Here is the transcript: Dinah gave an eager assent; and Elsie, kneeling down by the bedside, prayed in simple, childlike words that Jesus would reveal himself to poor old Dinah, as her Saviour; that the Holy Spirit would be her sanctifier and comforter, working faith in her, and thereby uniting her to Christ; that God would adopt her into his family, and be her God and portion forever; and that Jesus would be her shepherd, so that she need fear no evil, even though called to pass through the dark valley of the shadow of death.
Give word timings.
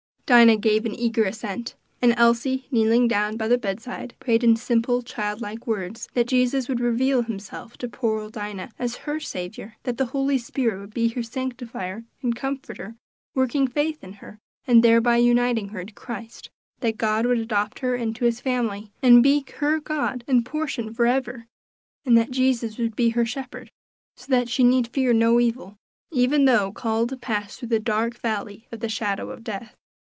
Dinah 0.33 0.55
gave 0.55 0.85
an 0.85 0.95
eager 0.95 1.25
assent; 1.25 1.75
and 2.01 2.13
Elsie, 2.15 2.65
kneeling 2.71 3.09
down 3.09 3.35
by 3.35 3.49
the 3.49 3.57
bedside, 3.57 4.15
prayed 4.21 4.45
in 4.45 4.55
simple, 4.55 5.01
childlike 5.01 5.67
words 5.67 6.07
that 6.13 6.27
Jesus 6.27 6.69
would 6.69 6.79
reveal 6.79 7.23
himself 7.23 7.77
to 7.79 7.89
poor 7.89 8.21
old 8.21 8.31
Dinah, 8.31 8.71
as 8.79 8.95
her 8.95 9.19
Saviour; 9.19 9.75
that 9.83 9.97
the 9.97 10.05
Holy 10.05 10.37
Spirit 10.37 10.79
would 10.79 10.93
be 10.93 11.09
her 11.09 11.21
sanctifier 11.21 12.05
and 12.21 12.33
comforter, 12.33 12.95
working 13.35 13.67
faith 13.67 14.05
in 14.05 14.13
her, 14.13 14.39
and 14.65 14.81
thereby 14.85 15.17
uniting 15.17 15.67
her 15.67 15.83
to 15.83 15.91
Christ; 15.91 16.49
that 16.79 16.95
God 16.95 17.25
would 17.25 17.39
adopt 17.39 17.79
her 17.79 17.93
into 17.97 18.23
his 18.23 18.39
family, 18.39 18.89
and 19.03 19.21
be 19.21 19.43
her 19.57 19.81
God 19.81 20.23
and 20.29 20.45
portion 20.45 20.93
forever; 20.93 21.45
and 22.05 22.17
that 22.17 22.31
Jesus 22.31 22.77
would 22.77 22.95
be 22.95 23.09
her 23.09 23.25
shepherd, 23.25 23.69
so 24.15 24.27
that 24.29 24.47
she 24.47 24.63
need 24.63 24.87
fear 24.87 25.11
no 25.11 25.41
evil, 25.41 25.75
even 26.09 26.45
though 26.45 26.71
called 26.71 27.09
to 27.09 27.17
pass 27.17 27.57
through 27.57 27.67
the 27.67 27.81
dark 27.81 28.15
valley 28.15 28.65
of 28.71 28.79
the 28.79 28.87
shadow 28.87 29.29
of 29.29 29.43
death. 29.43 29.75